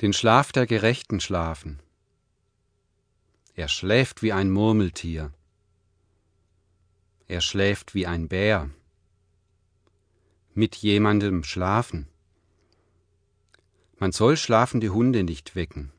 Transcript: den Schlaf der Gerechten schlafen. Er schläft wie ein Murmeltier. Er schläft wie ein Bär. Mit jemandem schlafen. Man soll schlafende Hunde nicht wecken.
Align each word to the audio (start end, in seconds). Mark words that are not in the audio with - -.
den 0.00 0.12
Schlaf 0.12 0.52
der 0.52 0.66
Gerechten 0.66 1.20
schlafen. 1.20 1.80
Er 3.54 3.68
schläft 3.68 4.22
wie 4.22 4.32
ein 4.32 4.50
Murmeltier. 4.50 5.32
Er 7.26 7.40
schläft 7.40 7.94
wie 7.94 8.06
ein 8.06 8.28
Bär. 8.28 8.70
Mit 10.52 10.76
jemandem 10.76 11.42
schlafen. 11.42 12.08
Man 13.98 14.12
soll 14.12 14.36
schlafende 14.36 14.90
Hunde 14.90 15.24
nicht 15.24 15.56
wecken. 15.56 15.92